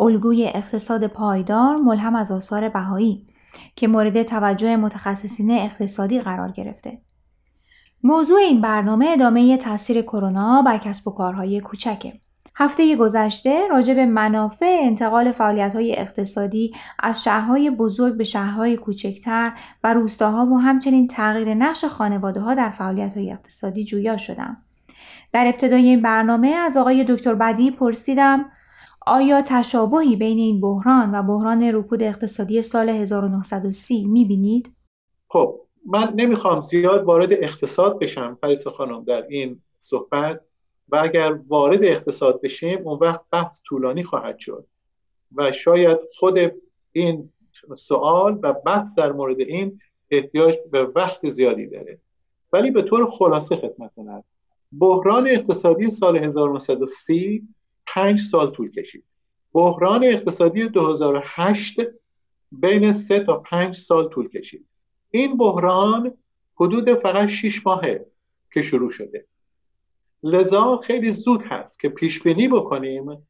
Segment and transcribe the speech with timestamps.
[0.00, 3.26] الگوی اقتصاد پایدار ملهم از آثار بهایی
[3.76, 6.98] که مورد توجه متخصصین اقتصادی قرار گرفته.
[8.02, 12.12] موضوع این برنامه ادامه تاثیر کرونا بر کسب و کارهای کوچکه.
[12.56, 19.52] هفته گذشته راجع به منافع انتقال فعالیت‌های اقتصادی از شهرهای بزرگ به شهرهای کوچکتر
[19.84, 24.56] و روستاها و همچنین تغییر نقش خانواده ها در فعالیت‌های اقتصادی جویا شدم.
[25.32, 28.44] در ابتدای این برنامه از آقای دکتر بدی پرسیدم
[29.06, 34.72] آیا تشابهی بین این بحران و بحران رکود اقتصادی سال 1930 می‌بینید؟
[35.28, 40.40] خب من نمی‌خوام زیاد وارد اقتصاد بشم فریسا خانم در این صحبت
[40.88, 44.66] و اگر وارد اقتصاد بشیم اون وقت بحث طولانی خواهد شد
[45.36, 46.38] و شاید خود
[46.92, 47.30] این
[47.76, 51.98] سوال و بحث در مورد این احتیاج به وقت زیادی داره
[52.52, 54.24] ولی به طور خلاصه خدمت کنم
[54.78, 57.48] بحران اقتصادی سال 1930
[57.94, 59.04] پنج سال طول کشید.
[59.52, 61.80] بحران اقتصادی 2008
[62.52, 64.66] بین سه تا پنج سال طول کشید.
[65.10, 66.14] این بحران
[66.54, 68.06] حدود فقط 6 ماهه
[68.52, 69.26] که شروع شده.
[70.22, 73.26] لذا خیلی زود هست که پیش بینی بکنیم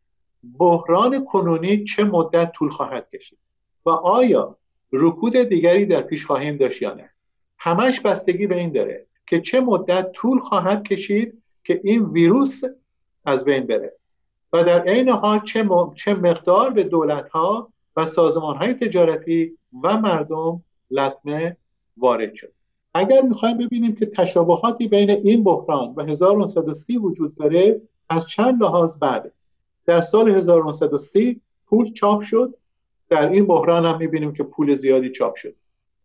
[0.58, 3.38] بحران کنونی چه مدت طول خواهد کشید
[3.86, 4.58] و آیا
[4.92, 7.10] رکود دیگری در پیش خواهیم داشت یا نه.
[7.58, 12.62] همش بستگی به این داره که چه مدت طول خواهد کشید که این ویروس
[13.24, 13.96] از بین بره.
[14.54, 20.00] و در عین حال چه, چه مقدار به دولت ها و سازمان های تجارتی و
[20.00, 21.56] مردم لطمه
[21.96, 22.52] وارد شد.
[22.94, 28.96] اگر می‌خوایم ببینیم که تشابهاتی بین این بحران و 1930 وجود داره از چند لحاظ
[28.96, 29.32] بعد
[29.86, 32.54] در سال 1930 پول چاپ شد
[33.08, 35.54] در این بحران هم می‌بینیم که پول زیادی چاپ شد.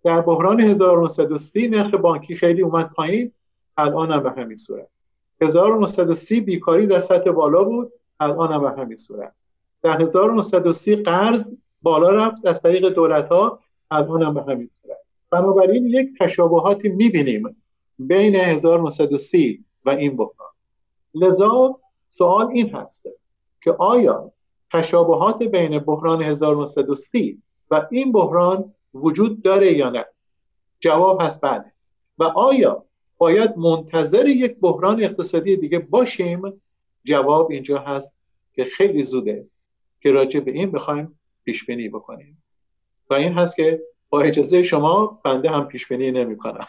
[0.03, 3.31] در بحران 1930 نرخ بانکی خیلی اومد پایین
[3.77, 4.87] الان هم به همین صورت.
[5.41, 9.33] 1930 بیکاری در سطح بالا بود الان هم به همین صورت.
[9.81, 13.59] در 1930 قرض بالا رفت از طریق دولت ها
[13.91, 14.97] الان هم به همین صورت.
[15.29, 17.55] بنابراین یک تشابهاتی می‌بینیم
[17.99, 20.49] بین 1930 و این بحران.
[21.13, 23.07] لذا سوال این هست
[23.61, 24.31] که آیا
[24.71, 27.41] تشابهات بین بحران 1930
[27.71, 30.05] و این بحران وجود داره یا نه؟
[30.79, 31.71] جواب هست بله.
[32.17, 32.85] و آیا
[33.17, 36.61] باید منتظر یک بحران اقتصادی دیگه باشیم
[37.03, 38.19] جواب اینجا هست
[38.53, 39.47] که خیلی زوده
[40.01, 42.43] که راجع به این بخوایم پیش بینی بکنیم.
[43.09, 46.67] و این هست که با اجازه شما بنده هم پیش بینی نمی کنم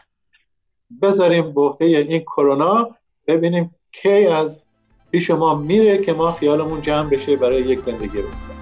[1.03, 2.97] بذاریم بحته این کرونا
[3.27, 4.67] ببینیم کی از
[5.11, 8.60] پیش ما میره که ما خیالمون جمع بشه برای یک زندگی رو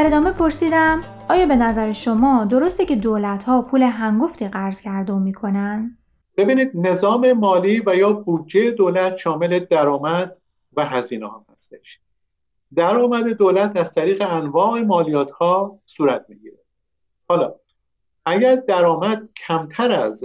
[0.00, 5.22] در ادامه پرسیدم آیا به نظر شما درسته که دولت ها پول هنگفتی قرض گردون
[5.22, 5.98] می‌کنن؟
[6.36, 10.38] ببینید نظام مالی و یا بودجه دولت شامل درآمد
[10.76, 12.00] و هزینه ها هستش.
[12.74, 16.58] درآمد دولت از طریق انواع مالیات ها صورت می‌گیره.
[17.28, 17.54] حالا
[18.26, 20.24] اگر درآمد کمتر از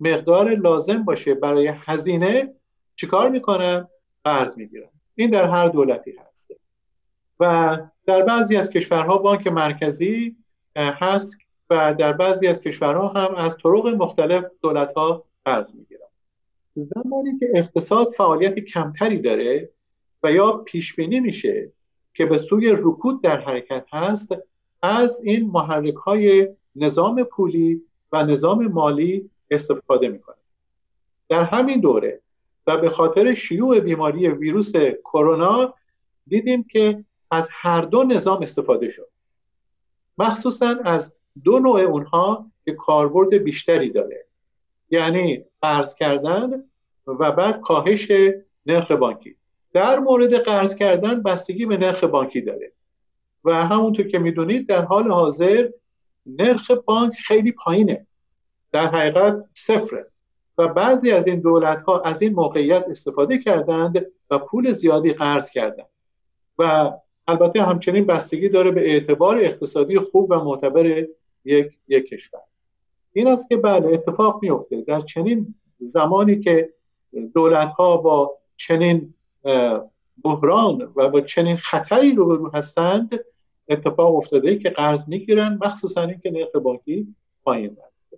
[0.00, 2.54] مقدار لازم باشه برای هزینه
[2.96, 3.88] چیکار می‌کنن؟
[4.24, 4.90] قرض می‌گیرن.
[5.14, 6.50] این در هر دولتی هست.
[7.40, 10.36] و در بعضی از کشورها بانک مرکزی
[10.76, 11.38] هست
[11.70, 16.00] و در بعضی از کشورها هم از طرق مختلف دولت ها قرض می‌گیرن.
[16.76, 19.70] زمانی که اقتصاد فعالیت کمتری داره
[20.22, 21.72] و یا پیش بینی میشه
[22.14, 24.34] که به سوی رکود در حرکت هست
[24.82, 30.36] از این محرک های نظام پولی و نظام مالی استفاده می‌کنه.
[31.28, 32.20] در همین دوره
[32.66, 34.72] و به خاطر شیوع بیماری ویروس
[35.04, 35.74] کرونا
[36.26, 39.08] دیدیم که از هر دو نظام استفاده شد.
[40.18, 44.26] مخصوصا از دو نوع اونها که کاربرد بیشتری داره.
[44.90, 46.64] یعنی قرض کردن
[47.06, 48.12] و بعد کاهش
[48.66, 49.36] نرخ بانکی.
[49.72, 52.72] در مورد قرض کردن بستگی به نرخ بانکی داره.
[53.44, 55.68] و همونطور که می‌دونید در حال حاضر
[56.26, 58.06] نرخ بانک خیلی پایینه.
[58.72, 60.10] در حقیقت صفره.
[60.58, 65.50] و بعضی از این دولت ها از این موقعیت استفاده کردند و پول زیادی قرض
[65.50, 65.88] کردند.
[66.58, 66.92] و
[67.28, 71.06] البته همچنین بستگی داره به اعتبار اقتصادی خوب و معتبر
[71.44, 72.40] یک یک کشور.
[73.12, 76.72] این است که بله اتفاق میفته در چنین زمانی که
[77.34, 79.14] دولت ها با چنین
[80.24, 83.20] بحران و با چنین خطری روبرو هستند
[83.68, 87.14] اتفاق افتاده که قرض می‌گیرن مخصوصا اینکه نرخ بانکی
[87.44, 88.14] پایین است.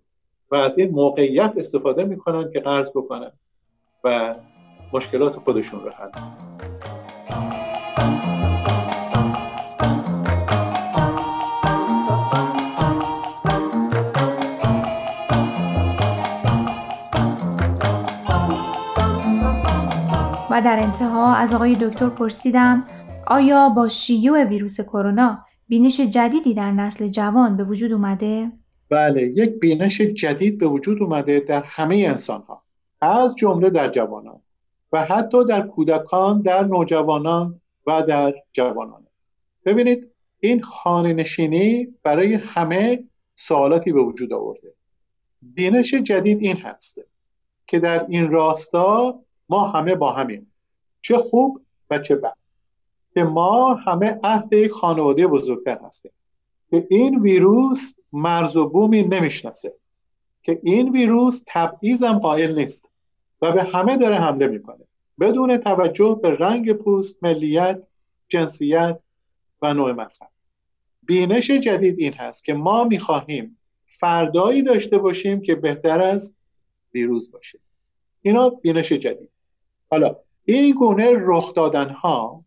[0.50, 3.32] و از این موقعیت استفاده می‌کنن که قرض بکنن
[4.04, 4.34] و
[4.92, 6.10] مشکلات خودشون رو حل
[20.60, 22.86] در انتها از آقای دکتر پرسیدم
[23.26, 28.52] آیا با شیوع ویروس کرونا بینش جدیدی در نسل جوان به وجود اومده؟
[28.90, 32.62] بله یک بینش جدید به وجود اومده در همه انسان ها
[33.00, 34.40] از جمله در جوانان
[34.92, 39.06] و حتی در کودکان در نوجوانان و در جوانان
[39.64, 40.10] ببینید
[40.40, 44.74] این خانه نشینی برای همه سوالاتی به وجود آورده
[45.42, 47.00] بینش جدید این هست
[47.66, 50.52] که در این راستا ما همه با همیم.
[51.00, 51.60] چه خوب
[51.90, 52.36] و چه بد.
[53.14, 56.12] که ما همه عهد یک خانواده بزرگتر هستیم.
[56.70, 59.74] که این ویروس مرز و بومی نمی‌شناسه.
[60.42, 62.90] که این ویروس تبعیضم قائل نیست
[63.42, 64.84] و به همه داره حمله می‌کنه.
[65.20, 67.86] بدون توجه به رنگ پوست، ملیت،
[68.28, 69.02] جنسیت
[69.62, 70.28] و نوع مذهب.
[71.02, 76.36] بینش جدید این هست که ما می‌خواهیم فردایی داشته باشیم که بهتر از
[76.92, 77.58] دیروز باشه.
[78.22, 79.30] اینا بینش جدید.
[79.90, 82.44] حالا این گونه رخ دادن ها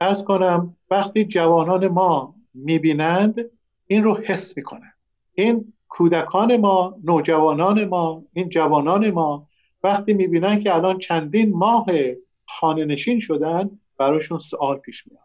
[0.00, 3.50] ارز کنم وقتی جوانان ما می‌بینند
[3.86, 4.94] این رو حس می‌کنند.
[5.34, 9.48] این کودکان ما نوجوانان ما این جوانان ما
[9.82, 11.86] وقتی می‌بینن که الان چندین ماه
[12.48, 15.24] خانه نشین شدن براشون سوال پیش میاد.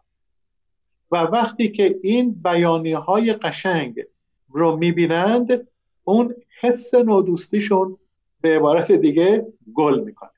[1.10, 4.00] و وقتی که این بیانیه های قشنگ
[4.48, 5.68] رو می‌بینند
[6.04, 7.98] اون حس نودوستیشون
[8.40, 10.29] به عبارت دیگه گل می‌کنه.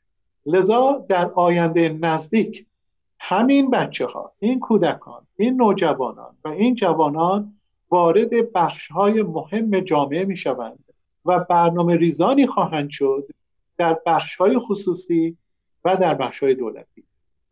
[0.47, 2.67] لذا در آینده نزدیک
[3.21, 7.55] همین بچه ها این کودکان این نوجوانان و این جوانان
[7.91, 10.85] وارد بخش های مهم جامعه می شوند
[11.25, 13.29] و برنامه ریزانی خواهند شد
[13.77, 15.37] در بخش های خصوصی
[15.85, 17.05] و در بخش های دولتی.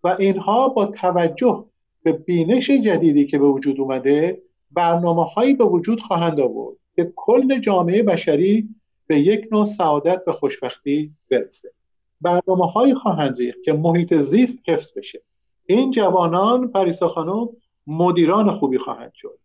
[0.04, 1.64] و اینها با توجه
[2.02, 7.61] به بینش جدیدی که به وجود اومده برنامه هایی به وجود خواهند آورد که کل
[7.61, 8.68] جامعه بشری
[9.06, 11.73] به یک نوع سعادت و خوشبختی برسه.
[12.20, 15.22] برنامه هایی خواهند ریخت که محیط زیست حفظ بشه.
[15.66, 17.48] این جوانان پریسا خانم
[17.86, 19.38] مدیران خوبی خواهند شد.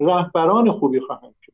[0.00, 1.52] رهبران خوبی خواهند شد.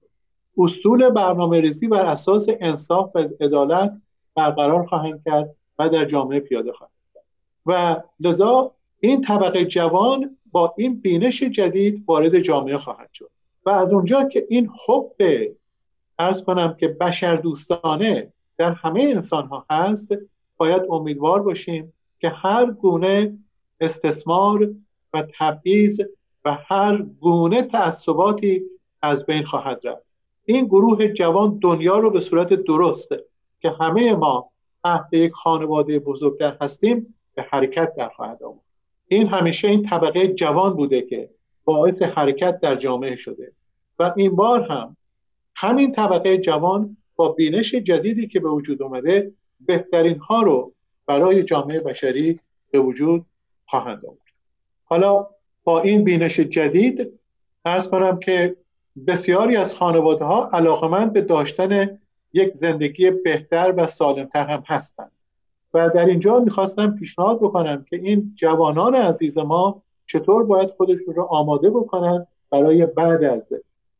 [0.59, 4.01] اصول برنامه ریزی بر اساس انصاف و عدالت
[4.35, 7.25] برقرار خواهند کرد و در جامعه پیاده خواهند کرد
[7.67, 13.31] و لذا این طبقه جوان با این بینش جدید وارد جامعه خواهد شد.
[13.67, 15.23] و از اونجا که این حب
[16.19, 20.13] ارز کنم که بشر دوستانه در همه انسان ها هست
[20.59, 23.39] باید امیدوار باشیم که هر گونه
[23.81, 24.71] استثمار
[25.15, 26.01] و تبعیض
[26.45, 28.63] و هر گونه تعصباتی
[29.03, 30.07] از بین خواهد رفت.
[30.45, 33.25] این گروه جوان دنیا رو به صورت درسته
[33.61, 34.51] که همه ما
[34.85, 38.61] عهد یک خانواده بزرگتر هستیم به حرکت در خواهد آمد.
[39.09, 41.31] این همیشه این طبقه جوان بوده که
[41.65, 43.53] باعث حرکت در جامعه شده.
[43.99, 44.97] و این بار هم
[45.57, 50.73] همین طبقه جوان با بینش جدیدی که به وجود اومده بهترین ها رو
[51.07, 53.27] برای جامعه بشری به وجود
[53.67, 54.19] خواهند آورد.
[54.85, 55.27] حالا
[55.65, 57.19] با این بینش جدید
[57.65, 58.57] ارز کنم که
[59.07, 61.99] بسیاری از خانواده ها علاقمند به داشتن
[62.33, 65.13] یک زندگی بهتر و سالمتر هم هستند.
[65.75, 71.23] و در اینجا می‌خواستم پیشنهاد بکنم که این جوانان عزیز ما چطور باید خودشون رو
[71.23, 73.53] آماده بکنن برای بعد از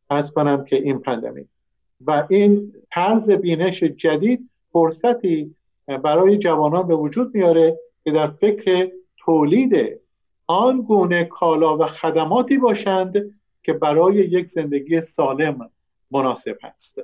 [0.09, 1.45] ارز کنم که این پندمی.
[2.05, 5.55] و این طرز بینش جدید فرصتی
[6.03, 9.99] برای جوانان به وجود میاره که در فکر تولید
[10.47, 15.69] آن گونه کالا و خدماتی باشند که برای یک زندگی سالم
[16.11, 16.99] مناسب است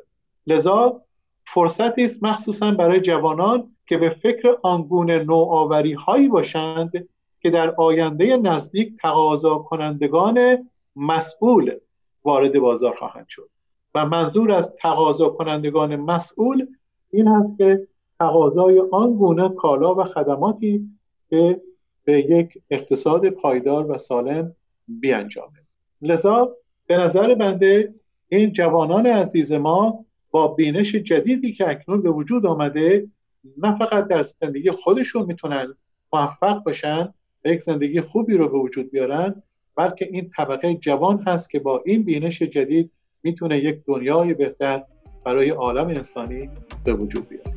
[0.47, 1.01] لذا
[1.45, 7.07] فرصتی است مخصوصا برای جوانان که به فکر آنگونه نوآوری هایی باشند
[7.39, 11.75] که در آینده نزدیک تقاضا کنندگان مسئول
[12.23, 13.49] وارد بازار خواهند شد.
[13.95, 16.67] و منظور از تقاضا کنندگان مسئول
[17.11, 17.87] این هست که
[18.19, 20.89] تقاضای آن گونه کالا و خدماتی
[21.29, 21.61] که
[22.03, 24.55] به یک اقتصاد پایدار و سالم
[24.87, 25.59] بیانجامه.
[26.01, 26.55] لذا
[26.87, 27.93] به نظر بنده
[28.29, 33.07] این جوانان عزیز ما با بینش جدیدی که اکنون به وجود آمده
[33.57, 35.73] نه فقط در زندگی خودشون می‌تونن
[36.13, 37.13] موفق باشن
[37.45, 39.43] و یک زندگی خوبی رو به وجود بیارن
[39.75, 42.91] بلکه این طبقه جوان هست که با این بینش جدید
[43.23, 44.83] می‌تونه یک دنیای بهتر
[45.25, 46.49] برای عالم انسانی
[46.83, 47.51] به وجود بیاره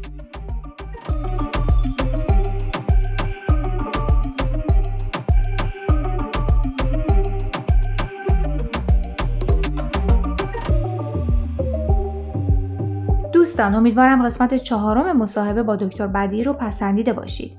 [13.33, 17.53] دوستان امیدوارم قسمت چهارم مصاحبه با دکتر بدی رو پسندیده باشید.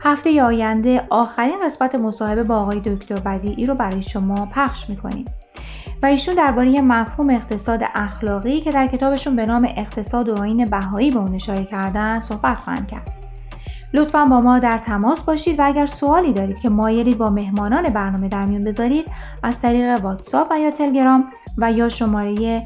[0.00, 5.24] هفته آینده آخرین قسمت مصاحبه با آقای دکتر بدیعی رو برای شما پخش می‌کنیم.
[6.02, 11.10] و ایشون درباره مفهوم اقتصاد اخلاقی که در کتابشون به نام اقتصاد و آین بهایی
[11.10, 13.10] به اون اشاره کردن صحبت خواهند کرد.
[13.94, 18.28] لطفا با ما در تماس باشید و اگر سوالی دارید که مایلید با مهمانان برنامه
[18.28, 19.04] در میون بذارید
[19.42, 22.64] از طریق واتساپ و یا تلگرام و یا شماره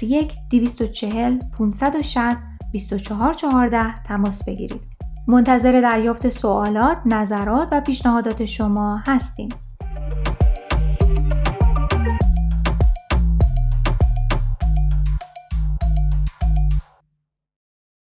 [0.00, 4.80] 001 240 560 2414 تماس بگیرید.
[5.28, 9.48] منتظر دریافت سوالات، نظرات و پیشنهادات شما هستیم.